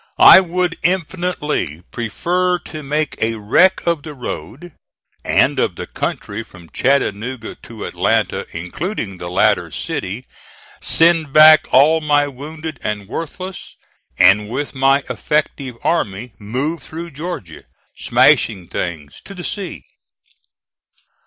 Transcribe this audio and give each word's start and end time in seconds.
I 0.17 0.39
would 0.39 0.79
infinitely 0.81 1.83
prefer 1.91 2.57
to 2.57 2.81
make 2.81 3.15
a 3.21 3.35
wreck 3.35 3.85
of 3.85 4.01
the 4.01 4.15
road, 4.15 4.73
and 5.23 5.59
of 5.59 5.75
the 5.75 5.85
country 5.85 6.41
from 6.41 6.71
Chattanooga 6.71 7.53
to 7.61 7.85
Atlanta 7.85 8.47
including 8.51 9.17
the 9.17 9.29
latter 9.29 9.69
city 9.69 10.25
send 10.81 11.31
back 11.33 11.67
all 11.69 12.01
my 12.01 12.27
wounded 12.27 12.79
and 12.81 13.07
worthless, 13.07 13.75
and 14.17 14.49
with 14.49 14.73
my 14.73 15.03
effective 15.07 15.75
army, 15.83 16.33
move 16.39 16.81
through 16.81 17.11
Georgia, 17.11 17.65
smashing 17.95 18.69
things, 18.69 19.21
to 19.25 19.35
the 19.35 19.43
sea. 19.43 19.83